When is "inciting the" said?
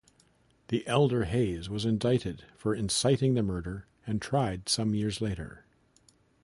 2.73-3.43